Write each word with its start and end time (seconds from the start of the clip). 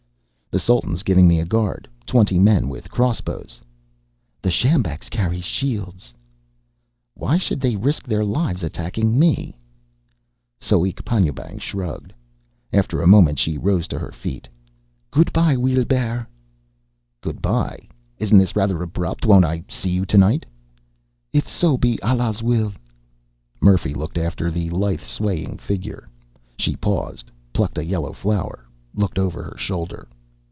"The 0.53 0.59
Sultan's 0.59 1.03
giving 1.03 1.29
me 1.29 1.39
a 1.39 1.45
guard. 1.45 1.87
Twenty 2.05 2.37
men 2.37 2.67
with 2.67 2.91
crossbows." 2.91 3.61
"The 4.41 4.51
sjambaks 4.51 5.07
carry 5.09 5.39
shields." 5.39 6.13
"Why 7.13 7.37
should 7.37 7.61
they 7.61 7.77
risk 7.77 8.05
their 8.05 8.25
lives 8.25 8.61
attacking 8.61 9.17
me?" 9.17 9.55
Soek 10.59 11.05
Panjoebang 11.05 11.59
shrugged. 11.59 12.11
After 12.73 13.01
a 13.01 13.07
moment 13.07 13.39
she 13.39 13.57
rose 13.57 13.87
to 13.87 13.97
her 13.99 14.11
feet. 14.11 14.49
"Goodbye, 15.09 15.55
Weelbrrr." 15.55 16.27
"Goodbye? 17.21 17.87
Isn't 18.17 18.37
this 18.37 18.53
rather 18.53 18.83
abrupt? 18.83 19.25
Won't 19.25 19.45
I 19.45 19.63
see 19.69 19.91
you 19.91 20.03
tonight?" 20.05 20.45
"If 21.31 21.47
so 21.47 21.77
be 21.77 21.97
Allah's 22.03 22.43
will." 22.43 22.73
Murphy 23.61 23.93
looked 23.93 24.17
after 24.17 24.51
the 24.51 24.69
lithe 24.69 24.99
swaying 24.99 25.59
figure. 25.59 26.09
She 26.59 26.75
paused, 26.75 27.31
plucked 27.53 27.77
a 27.77 27.85
yellow 27.85 28.11
flower, 28.11 28.67
looked 28.93 29.17
over 29.17 29.43
her 29.43 29.55
shoulder. 29.57 30.09